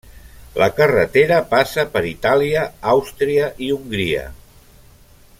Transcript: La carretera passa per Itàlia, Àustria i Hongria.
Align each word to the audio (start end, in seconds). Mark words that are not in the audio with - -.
La 0.59 0.67
carretera 0.77 1.35
passa 1.51 1.85
per 1.97 2.01
Itàlia, 2.11 2.63
Àustria 2.93 3.51
i 3.67 3.69
Hongria. 3.75 4.25